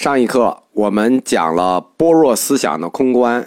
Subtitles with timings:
[0.00, 3.46] 上一课我们讲了般若思想的空观。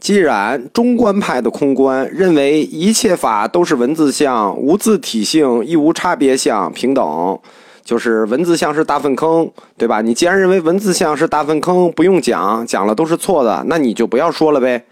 [0.00, 7.38] 既然中观派的空观认为一切法都是文字相，无自体性，亦无差别相，平等，
[7.84, 10.00] 就是文字相是大粪坑，对吧？
[10.00, 14.84] 你既然认为文字相是大粪坑，不用讲，讲了都是错的，那你就不要说了呗。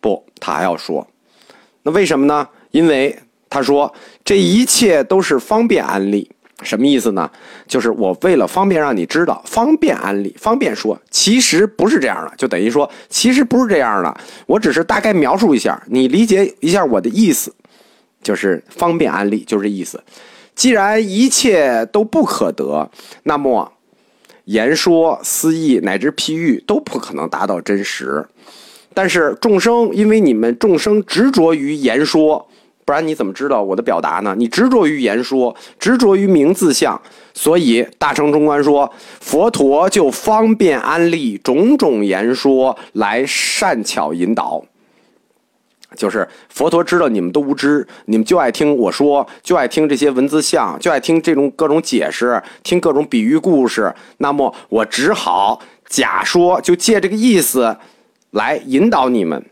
[0.00, 1.06] 不，他还要说。
[1.84, 2.48] 那为什么呢？
[2.72, 3.16] 因为
[3.48, 3.94] 他说
[4.24, 6.28] 这一切都是方便安利。
[6.62, 7.30] 什么意思呢？
[7.68, 14.20] 就是我为了方便让你知道，方便安利，方便说，其实不是这样的，就等于说，其实不是这样的。
[14.46, 17.54] 我只是大概描述一下，你理解一下我的意思，
[18.22, 20.02] 就是方便安利，就是这意思。
[20.56, 22.90] 既然一切都不可得，
[23.22, 23.72] 那么
[24.46, 28.26] 言说、思义乃至譬喻都不可能达到真实。
[28.92, 32.48] 但是众生，因为你们众生执着于言说。
[32.88, 34.34] 不然你怎么知道我的表达呢？
[34.38, 36.98] 你执着于言说，执着于名字相，
[37.34, 44.64] 所以大乘中观说佛陀就方便安利种种言说来善巧引导。
[45.96, 53.94] 就是佛陀知道你们都无知，你们就爱听我说，就爱听这些文字相，就爱听这种各种解释，听各种比喻故事。
[54.16, 57.76] 那么我只好假说，就借这个意思
[58.30, 59.44] 来引导你们。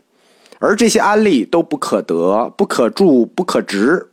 [0.59, 4.07] 而这些安利都不可得、不可著、不可执，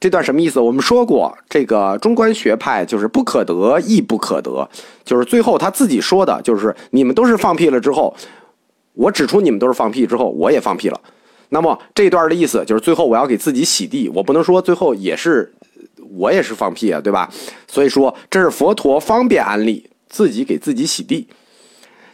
[0.00, 0.58] 这段什么意思？
[0.58, 4.68] 我们说过，这个中观学派就是不可得亦不可得，
[5.04, 8.14] 就是最后他自己说的，就是你们都是放屁了之后，
[8.94, 11.00] 我指出你们都是放屁之后，我也放屁了。
[11.50, 15.52] 那么这段的意思就是最后我要给自己洗地，我不能说最后也是
[16.16, 17.30] 我也是放屁啊，对吧？
[17.68, 21.28] 所以说这是佛陀方便安利，自己给自己洗地，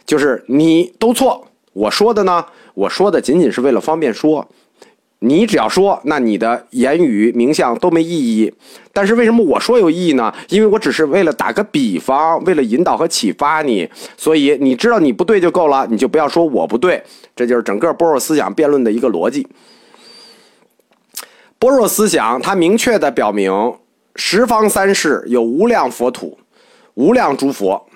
[0.05, 2.45] 就是你都错，我说的呢。
[2.73, 4.47] 我说的仅仅是为了方便说，
[5.19, 8.53] 你只要说，那你的言语名相都没意义。
[8.91, 10.33] 但是为什么我说有意义呢？
[10.49, 17.01] 因为我只是为了打个比方，为了引导和启发你，所以你知道你不对就够了，你就不要说我不对。
[17.35, 19.47] 这就是整个般若思想辩论的一个逻辑。
[21.57, 23.73] 般若思想它明确的表明，
[24.15, 26.37] 十方三世有无量佛土，
[26.95, 27.87] 无量诸佛。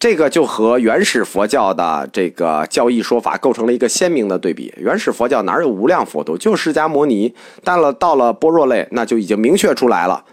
[0.00, 4.72] 这个就和原始佛教的这个教义说法构成了一个鲜明的对比。
[4.78, 7.34] 原始佛教哪有无量佛土，就释迦牟尼。
[7.62, 10.24] 但了到了般若类，那就已经明确出来了，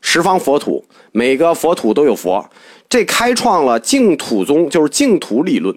[0.00, 2.48] 十方佛土，每个佛土都有佛。
[2.88, 5.76] 这开创了净土宗，就是净土理论。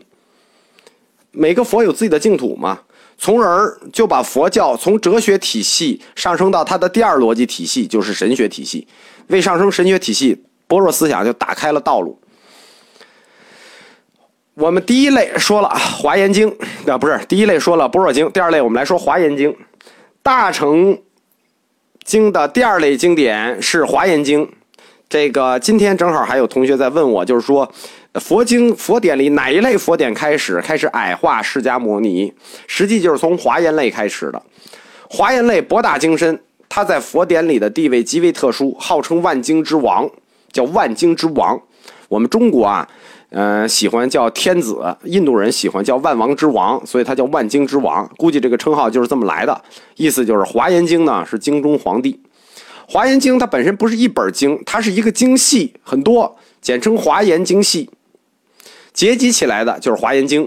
[1.32, 2.82] 每个佛有自己的净土嘛，
[3.18, 8.88] 从而就把佛教从哲学体系上升到它的第二逻辑体系，就是神学体系。
[9.30, 12.21] 为上升神学体系，般若思想就打开了道路。
[14.62, 15.68] 我们第一类说了
[16.00, 16.48] 《华严经》，
[16.92, 19.52] 啊，不是第一类说了《般若经》，第二类我们来说《华严经》。
[20.22, 20.96] 大乘
[22.04, 24.46] 经的第二类经典是《华严经》。
[25.10, 27.68] 这个今天正好还有同学在问我，就是说
[28.20, 32.32] 佛经佛典里哪一类佛典开始开始矮化释迦牟尼？
[32.68, 34.40] 实际就是从华严类开始的。
[35.10, 36.40] 华严类博大精深，
[36.70, 40.08] 它在佛典里的地位极为特殊，号称万经之王，
[40.52, 41.60] 叫万经之王。
[42.08, 42.88] 我们中国啊。
[43.34, 48.06] 嗯，喜欢叫天子，印度人喜欢叫万王之王，所以他叫万经之王。
[48.18, 49.62] 估计这个称号就是这么来的，
[49.96, 52.12] 意思就是《华严经》呢是经中皇帝。
[52.92, 57.90] 《华严经》它本身不是一本经，它是一个经系，很多，简称《华严经系》，
[58.92, 60.46] 结集起来的就是《华严经》，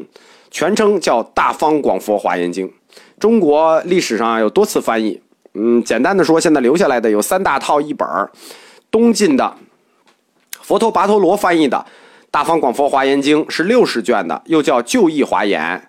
[0.51, 2.69] 全称叫《大方广佛华严经》。
[3.19, 5.19] 中国历史上有多次翻译，
[5.55, 8.07] 嗯，简单的说，现在留下来的有三大套译本
[8.91, 9.55] 东晋的
[10.61, 11.87] 佛陀跋陀罗翻译的。
[12.35, 15.81] 大方广佛华严经是六十卷的，又叫旧译华严。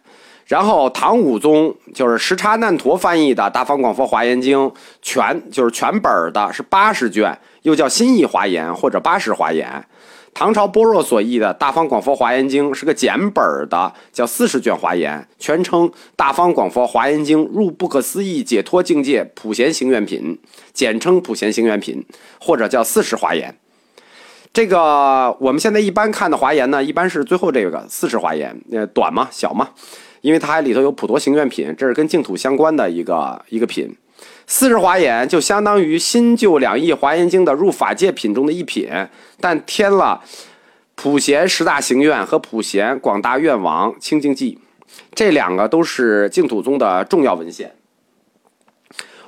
[0.46, 9.84] 然后唐武宗就是什刹难陀翻译的大方广佛华严经，全就是全本的，是八十卷，又叫新译华严或者八十华严。
[10.36, 20.40] 唐朝般若所译的大方广佛华严经是个简本的，叫四十卷华严，全称大方广佛华严经入不可思议解脱境界普贤行愿品，
[20.72, 22.06] 简称普贤行愿品，
[22.40, 23.58] 或者叫四十华严。
[24.56, 29.68] 这个我们现在一般看的华严呢，一般是最后这个四十华严，呃，短嘛，小嘛，
[30.22, 33.94] 因为它里头有普陀行愿品，这是跟净土相关的一个一个品。
[34.48, 38.90] 四十华严就相当于新旧两义华严经的入法界品中的一品，
[39.42, 40.22] 但添了
[40.96, 44.58] 普贤十大行愿和普贤广大愿王清净记，
[45.14, 47.76] 这两个都是净土宗的重要文献。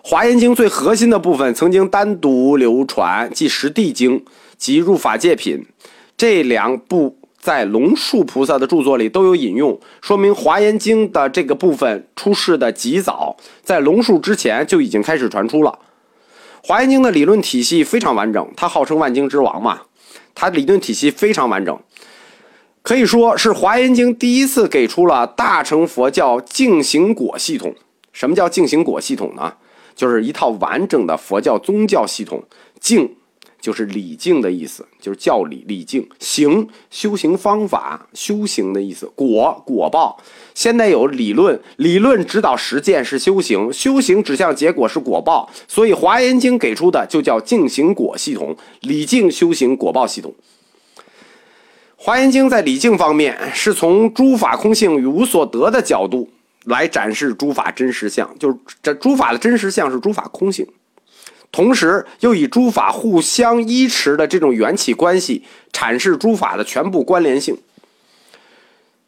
[0.01, 4.23] 华严经最核心的部分曾经单独流传，即十地经。
[4.57, 5.65] 及入法界品
[6.17, 15.79] 这两部在龙树菩萨的著作里都有引用，说明《华严经》的这个部分出世的极早，在龙树之前就已经开始传出了。
[16.67, 19.83] 《华严经》的理论体系非常完整，它号称万经之王嘛，
[20.35, 21.79] 它理论体系非常完整。
[22.81, 27.75] 可以说是《华严经》第一次给出了大乘佛教净行果系统。
[28.11, 29.53] 什么叫净行果系统呢？
[29.95, 32.43] 就是一套完整的佛教宗教系统。
[32.79, 33.16] 净
[33.67, 36.07] 就是礼敬的意思，就是教理礼敬。
[36.19, 39.05] 行修行方法，修行的意思。
[39.13, 40.17] 果果报，
[40.53, 45.49] 现在有理论，理论指导实践是修行，修行指向结果是果报。
[45.67, 50.33] 所以《华严经》给出的就叫净行果系统，礼敬修行果报系统。
[51.97, 56.29] 《华严经》在礼敬方面是从诸法空性与无所得的角度
[56.63, 60.65] 来展示诸法真实相，就是这诸法的真实相是诸法空性。
[61.51, 67.57] 同时，又以诸法互相依持的这种缘起关系，阐释诸法的全部关联性。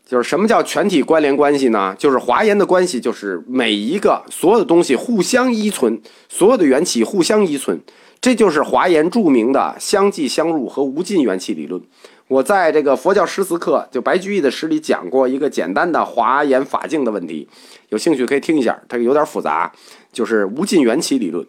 [0.08, 1.96] 就是什么叫全体关联关系呢？
[2.00, 7.80] 就是华严的关系，就是每一个所有的东西互相依存，所有的缘起互相依存，
[8.20, 11.80] 这就是华严著名的相继相入和无尽缘起理论。
[12.28, 17.48] 我在这个佛教诗词课，就白居易的诗里讲过一个简单的华严法境的问题，
[17.90, 19.72] 有兴趣可以听一下，它有点复杂，
[20.12, 21.46] 就是无尽缘起理论。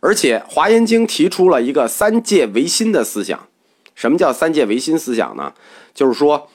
[0.00, 3.48] 而且《华严经》提出了一个三界唯心的思想。
[3.94, 5.52] 什么叫三界唯心思想呢？
[5.92, 6.48] 就是说，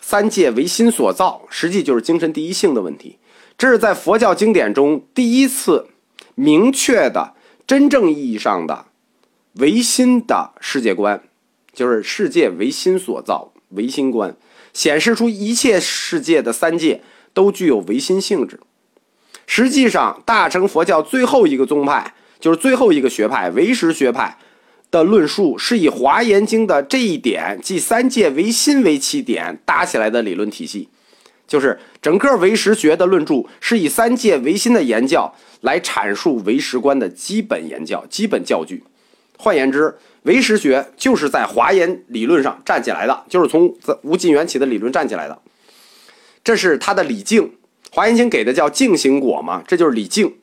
[0.00, 3.18] 三界唯心所造，实际就是精神第一性的问题。
[3.56, 5.86] 这是在佛教经典中第一次
[6.34, 7.34] 明确的、
[7.64, 8.86] 真正意义上的
[9.54, 11.22] 唯心的世界观，
[11.72, 14.34] 就是世界唯心所造，唯心观，
[14.72, 17.02] 显示出一切世界的三界
[17.32, 18.58] 都具有唯心性质。
[19.46, 22.14] 实际上，大乘佛教最后一个宗派。
[22.40, 24.36] 就是最后一个学派唯识学派
[24.90, 30.88] 的论述，是以《华严经》的这一点，即三界唯心为起点搭起来的理论体系。
[31.46, 38.84] 就是整个唯识学的论著，是以三界唯心的言教来阐述唯识观的基本言教、基本教具。
[39.36, 45.36] 换言之，唯识学就是在华严理论上站起来的，就是从无尽缘起的理论站起来的。
[46.44, 47.42] 这是他的理境，
[47.90, 50.34] 《华严经》给的叫净行果嘛，这就是理境。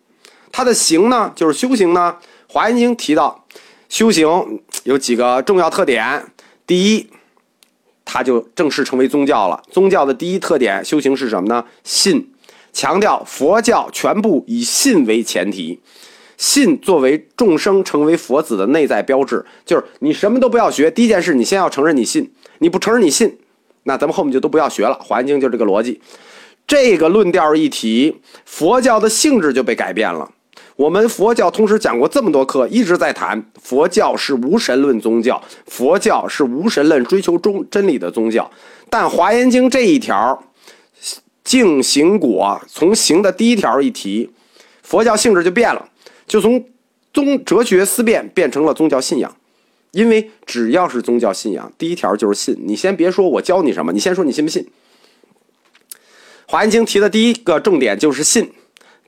[0.51, 2.15] 它的行呢，就是修行呢。
[2.53, 3.45] 《华严经》提到，
[3.89, 4.27] 修行
[4.83, 6.25] 有几个重要特点。
[6.65, 7.09] 第一，
[8.05, 9.61] 它就正式成为宗教了。
[9.69, 11.65] 宗教的第一特点，修行是什么呢？
[11.83, 12.31] 信，
[12.73, 15.79] 强调佛教全部以信为前提，
[16.37, 19.45] 信作为众生成为佛子的内在标志。
[19.65, 22.31] 就是你什么都不要学，第一件事你先要承认你信。
[22.59, 23.37] 你不承认你信，
[23.83, 24.97] 那咱们后面就都不要学了。
[25.05, 26.01] 《华严经》就这个逻辑。
[26.65, 30.31] 这个论调一提，佛教的性质就被改变了。
[30.77, 38.49] 我们佛教同时讲过这么多课，一直在谈佛教是无神论宗教，佛教是无神论追求中真理的宗教。
[38.87, 40.43] 但《华严经》这一条，
[41.43, 44.29] 净行果从行的第一条一提，
[44.83, 45.89] 佛教性质就变了，
[46.27, 46.63] 就从
[47.11, 49.35] 宗哲学思辨变成了宗教信仰。
[49.91, 52.55] 因为只要是宗教信仰，第一条就是信。
[52.67, 54.61] 你先别说我教你什么，你先说你信不信。
[56.45, 58.51] 《华严经》提的第一个重点就是信，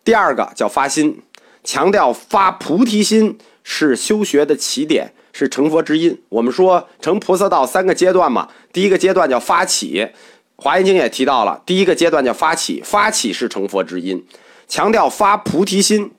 [0.04, 1.22] 第二个叫发心。
[1.64, 6.20] 强调发菩提心是修学的起点，是成佛之因。
[6.30, 10.00] 我们说成菩萨道三个阶段嘛，第一个阶段叫发起，
[10.56, 14.26] 《华严经》也提到了，第一个阶段叫发起，发起是成佛之因。
[14.68, 16.12] 强调发菩提心，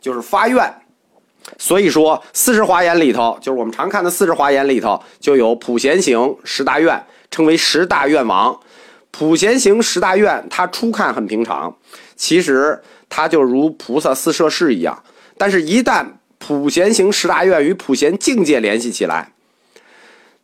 [0.00, 0.74] 就是发愿。
[1.56, 8.58] 所以说，四十华严里头，就是我们常看的四十华严里头，就有普贤行十大愿，称为十大愿王。
[9.10, 11.74] 普贤行十大愿，它初看很平常，
[12.16, 12.82] 其实。
[13.08, 15.02] 它就如菩萨四摄事一样，
[15.36, 16.06] 但是，一旦
[16.38, 19.32] 普贤行十大愿与普贤境界联系起来，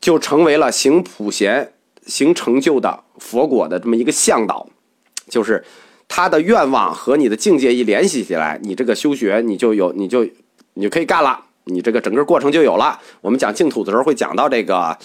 [0.01, 1.73] 就成为了行普贤
[2.07, 4.69] 行成就的佛果的这么一个向导。
[5.29, 5.65] 就是
[6.07, 10.29] 他的愿望和你的境界一联系起来，你这个修学你就有，你就
[10.75, 13.01] 你就可以干了，你这个整个过程就有了。
[13.21, 14.99] 我们讲净土的时候会讲到这个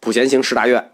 [0.00, 0.90] 普贤行十大愿。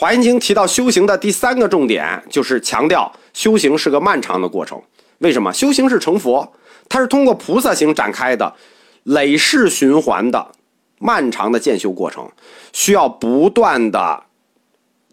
[0.00, 4.80] 华严经提到修行的第三个重点，就是强调修行是个漫长的过程。
[5.18, 5.52] 为什么？
[5.52, 6.50] 修行是成佛，
[6.88, 8.50] 它是通过菩萨行展开的
[9.02, 10.52] 累世循环的
[11.00, 12.26] 漫长的渐修过程，
[12.72, 14.22] 需要不断的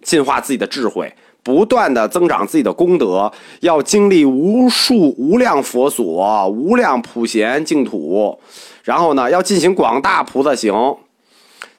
[0.04, 1.14] 进化自己的智慧，
[1.44, 3.30] 不断的增长自己的功德，
[3.60, 8.40] 要经历无数无量佛所、无量普贤净土，
[8.86, 10.74] 然后呢，要进行广大菩萨行。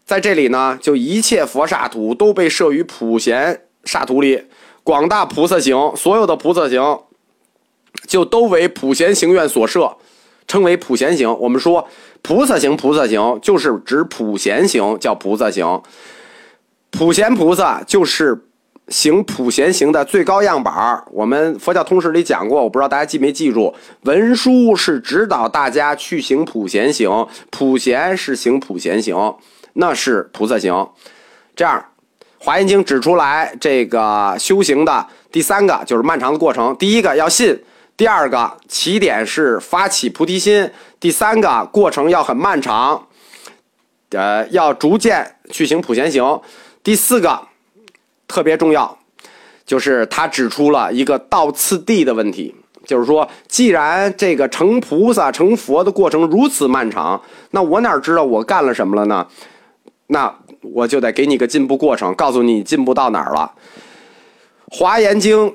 [0.08, 4.42] 在这里呢，就一切佛刹土都被设于普贤刹土里，
[4.82, 6.98] 广大菩萨行，所有的菩萨行，
[8.06, 9.94] 就都为普贤行愿所设，
[10.46, 11.38] 称为普贤行。
[11.38, 11.86] 我们说
[12.22, 15.82] 菩萨行，菩萨行就是指普贤行，叫菩萨行。
[16.90, 18.46] 普贤菩萨就是
[18.88, 23.74] 行普贤行的最高样板我们佛教通史里讲过，我不知道大家记没记住，
[24.04, 29.36] 文殊是指导大家去行普贤行，普贤是行普贤行。
[29.80, 30.88] 那是菩萨行，
[31.54, 31.78] 这样，
[32.44, 36.75] 《华严经》指出来这个修行的第三个就是漫长的过程。
[36.76, 37.56] 第一个要信，
[37.97, 40.68] 第二个起点是发起菩提心，
[40.99, 43.06] 第三个过程要很漫长，
[44.11, 46.40] 呃，要逐渐去行普贤行。
[46.82, 47.40] 第四个
[48.26, 48.99] 特别重要，
[49.64, 52.52] 就是他指出了一个倒次第的问题。
[52.85, 59.25] 就是说，既然这个成菩萨、成佛的过程如此漫长，那我哪知道我干了什么了呢？
[60.08, 63.52] 那我就得给你个进步过程，告诉你进步到哪儿了。
[64.76, 65.50] 《华严经》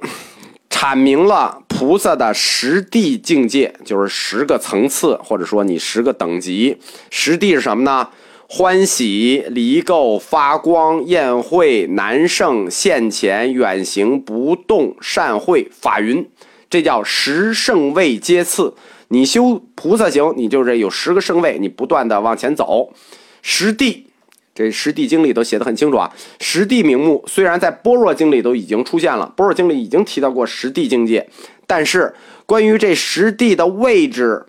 [0.70, 6.78] 阐明了菩萨的十地境界，就是十个层次，或者说你十个等级。
[7.10, 8.10] 十地是什么呢？
[8.48, 16.30] 欢喜、离垢、发光、宴会、难胜、现前、远行、不动、善会、法云。
[16.70, 18.76] 这叫十圣位阶次，
[19.08, 22.94] 你修菩萨行，你就是有十个圣位，你不断的往前走。
[23.42, 24.08] 十地，
[24.54, 26.12] 这十地经里都写的很清楚啊。
[26.40, 31.28] 十地名目虽然在般若经里都已经出现了，般若经里已经提到过十地境界，
[31.66, 32.14] 但是
[32.46, 34.46] 关于这十地的位置、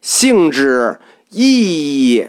[0.00, 0.98] 性质、
[1.30, 2.26] 意义，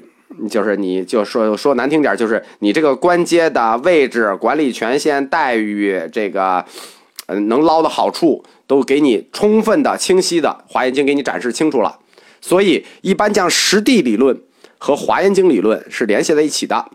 [0.49, 6.63] 就是你就说说难听点，就是你这个官阶的位置、管理权限、待遇，这个
[7.25, 8.43] 嗯能捞的好处。
[8.67, 11.99] 都给你充分的、清晰的《华严经》给你展示清楚了，
[12.41, 14.37] 所以一般将实地理论
[14.77, 16.91] 和《华严经》理论是联系在一起的。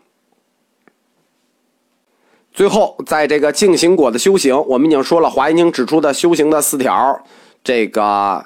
[2.52, 7.24] 最后，在这个净行果的修行，我们已经说了，《华严经》指出的修行的四条，
[7.64, 8.44] 这个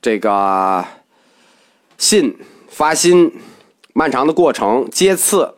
[0.00, 0.84] 这个
[1.96, 2.36] 信、
[2.68, 3.32] 发心、
[3.92, 5.54] 漫长的过程、接次。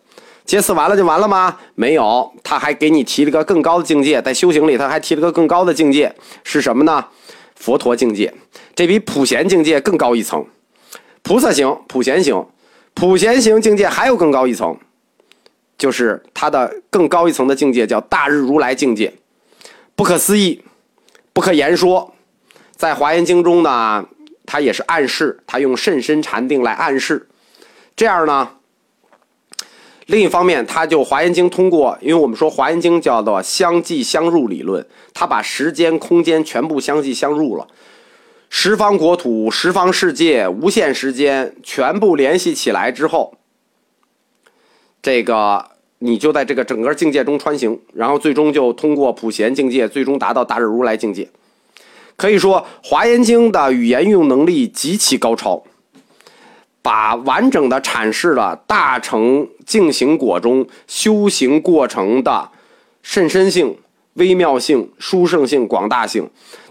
[0.47, 1.59] 接次完了就完了吗？
[1.77, 7.07] 没有，他还给你提了个更高的境界，在修行里他还提了个更高的境界，是什么呢？
[7.55, 8.35] 佛陀境界，
[8.75, 10.45] 这比普贤境界更高一层。
[11.23, 12.45] 菩萨行、普贤行、
[12.95, 14.77] 普贤行境界还有更高一层，
[15.81, 19.11] 就是他的更高一层的境界叫大日如来境界，
[19.97, 20.63] 不可思议，
[21.33, 22.13] 不可言说。
[22.77, 24.07] 在华严经中呢，
[24.45, 27.27] 他也是暗示，他用甚深禅定来暗示，
[27.97, 28.51] 这样呢。
[30.05, 37.67] 另一方面，他就《华严经》通过，因为我们说《华严经》叫做相继相入理论，他把时间、空间全部相继相入了，
[38.51, 43.35] 十方国土、十方世界、无限时间全部联系起来之后，
[45.01, 45.70] 这个
[46.01, 51.29] 你就在这个整个境界中穿行，然后最终就通过普贤境界，最终达到大日如来境界。
[52.17, 55.63] 可以说，《华严经》的语言运用能力极其高超。
[56.83, 62.49] 把完整的阐释了大乘净行果中修行过程的
[63.03, 63.77] 甚深性、
[64.15, 66.27] 微妙性、殊胜性、广大性，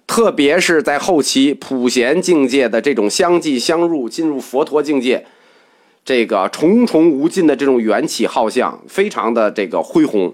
[0.07, 5.23] 特别是在后期普贤境界的这种相继相入，进入佛陀境界，
[6.09, 10.33] 这个重重无尽的这种缘起浩象，非常的这个恢宏。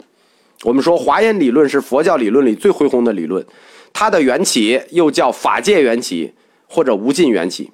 [0.64, 3.46] 我们说华严理论是佛教理论里最恢宏的理论，
[3.92, 6.34] 它的缘起又叫法界缘起
[6.70, 7.70] 或者无尽缘起。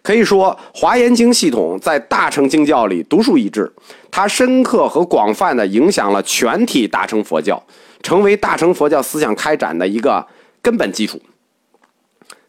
[0.00, 3.70] 可以说，《华严经》系统在大乘经教里独树一帜，
[4.10, 7.62] 它深刻和广泛的影响了全体大乘佛教，
[8.02, 10.26] 成为大乘佛教思想开展的一个
[10.62, 11.20] 根本基础。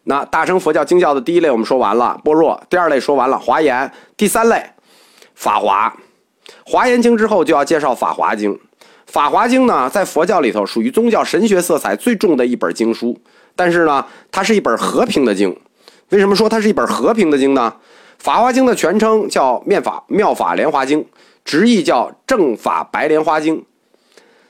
[0.04, 4.64] 那大乘佛教经教的第一类我们说完了，般若；第二类说完了，华严；第三类，
[5.34, 5.94] 法华。
[6.64, 8.58] 华严经之后就要介绍法华经。
[9.06, 13.18] 法华经呢，在佛教里头属于宗教神学色彩最重的一本经书，
[13.54, 15.56] 但是呢，它是一本和平的经。
[16.10, 17.72] 为什么说它是一本和平的经呢？
[18.18, 21.00] 《法华经》的全称叫《妙法妙法莲华经》，
[21.44, 23.56] 直译叫《正法白莲花经》。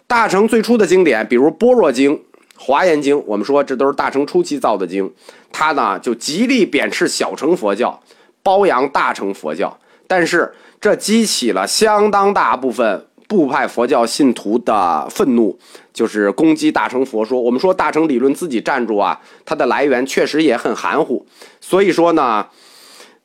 [0.07, 2.13] 大乘最初的经典，比如《般若经》
[2.57, 5.13] 《华严经》，我们说这都是大乘初期造的经。
[5.51, 8.01] 它呢就极力贬斥小乘佛教，
[8.43, 9.77] 褒扬大乘佛教。
[10.07, 15.59] 但是这激起了相当大部分部派佛教信徒的愤怒。
[15.93, 21.25] 就是攻击大乘佛说，我们说大乘理论自己站住啊，它的来源确实也很含糊。
[21.61, 22.45] 所以说呢，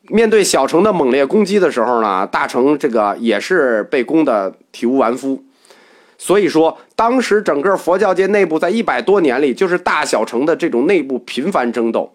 [0.02, 5.42] 面对小乘的猛烈攻击的时候呢，大乘这个也是被攻的体无完肤。
[6.16, 12.14] 所以说，当时整个佛教界内部在一百多年里，就是大小乘的这种内部频繁争斗。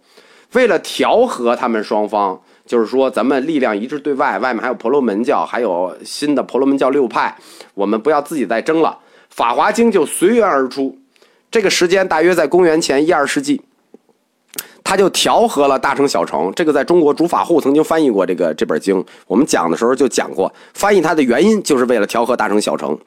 [0.53, 7.35] 为了调和他们双方，就是说咱们力量一致对外，外面还有婆罗门教，还有新的婆罗门教六派，
[7.73, 8.97] 我们不要自己再争了。
[9.29, 10.97] 《法华经》就随缘而出，
[11.51, 13.61] 这个时间大约在公元前一二世纪，
[14.83, 16.51] 他就调和了大乘小乘。
[16.55, 22.89] 这个在中国主法护曾经翻译过这个这本经，我们讲的时候就讲过，翻译它的原因就是为了调和大乘小乘。《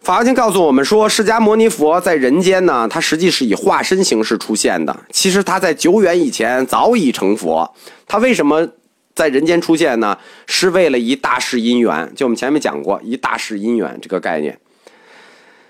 [0.00, 5.04] 法华经》告诉我们说，释迦牟尼佛在人间呢，他实际是以化身形式出现的。
[5.10, 7.70] 其实他在久远以前早已成佛，
[8.06, 8.66] 他为什么？
[9.12, 10.16] 在人间出现呢，
[10.46, 12.10] 是为了一大事因缘。
[12.16, 14.58] 就我们前面讲过，一大事因缘这个概念。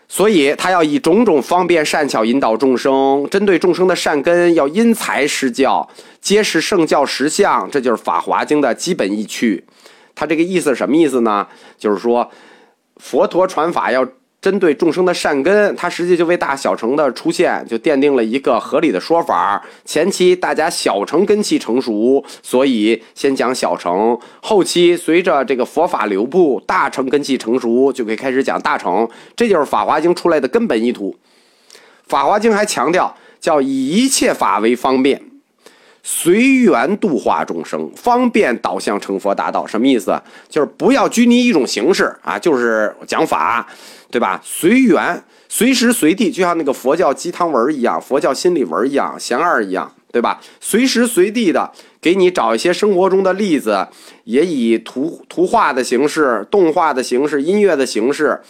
[0.06, 5.88] 所以，他要以种种方便善巧引导众生，针对众生的善根，要因材施教，
[6.20, 7.68] 揭示圣教实相。
[7.68, 9.64] 这就是《法华经》的基本意趣。
[10.14, 11.48] 他这个意思是什么意思呢？
[11.76, 12.30] 就是说，
[12.98, 14.06] 佛陀传法要。
[14.40, 19.62] 针对众生的善根，它实际就为大小乘的出现就奠定了一个合理的说法。
[19.84, 29.06] 前期大家小乘根器成熟，所以先讲小乘；后期随着这个佛法流布，大乘根器成熟，就可以开始讲大乘。
[29.36, 31.14] 这就是《法华经》出来的根本意图。
[32.06, 35.29] 《法华经》还强调，叫以一切法为方便。
[36.02, 40.20] 随缘度化众生，方便导向成佛大道，什么意思？
[40.48, 43.66] 就是不要拘泥一种形式啊，就是讲法，
[44.10, 44.40] 对吧？
[44.42, 50.40] 随缘，随时随地，就像那个佛教鸡汤文一样，佛教心理文一样，贤二一样，对吧？
[50.58, 53.86] 随时随地的给你找一些生活中的例子，
[54.24, 58.40] 也以图图画的形式、动画的形式、音乐的形式，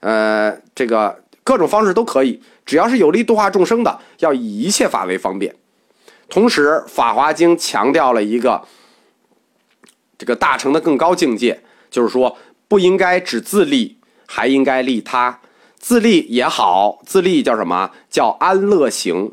[0.00, 5.54] 呃，这个各种方式都可以，只要是有利度化众生的，要以一切法为方便。
[6.30, 8.62] 同时，《法华经》强调了一个
[10.18, 12.36] 这个大乘的更高境界，就是说
[12.68, 15.40] 不应该只自利，还应该利他。
[15.78, 17.90] 自利也好，自利叫什么？
[18.10, 19.32] 叫安乐行。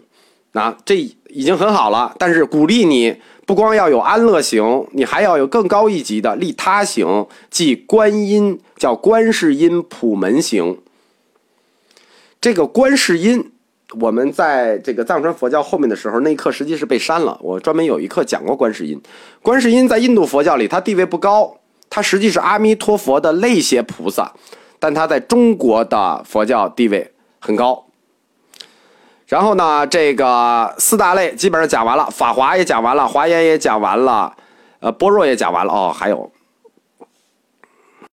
[0.54, 10.80] 那这已经很好了，但是鼓励你不光要有安乐行，你还要有更高一级的利他行，即观音，叫观世音普门行。
[12.40, 13.52] 这个观世音。
[14.00, 17.38] 我们在这个藏传佛教后面的时候，那一课实际是被删了。
[17.42, 19.02] 我专门有一课讲过观世音。
[19.42, 21.56] 观世音在印度佛教里，它地位不高，
[21.90, 24.32] 它实际是阿弥陀佛的类些菩萨，
[24.80, 27.86] 但它在中国的佛教地位很高。
[29.28, 34.32] 然后呢，这个四大类基本上讲完了，法华也讲完了，华严也讲完了，
[34.80, 35.74] 呃，般若也讲完了。
[35.74, 36.32] 哦，还有